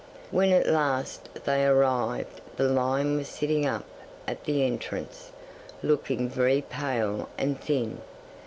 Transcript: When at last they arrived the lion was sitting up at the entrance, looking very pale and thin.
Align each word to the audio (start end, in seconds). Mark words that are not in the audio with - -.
When 0.31 0.51
at 0.51 0.65
last 0.65 1.29
they 1.45 1.63
arrived 1.63 2.41
the 2.55 2.63
lion 2.63 3.17
was 3.17 3.27
sitting 3.27 3.67
up 3.67 3.85
at 4.27 4.45
the 4.45 4.65
entrance, 4.65 5.31
looking 5.83 6.27
very 6.27 6.63
pale 6.63 7.29
and 7.37 7.61
thin. 7.61 8.01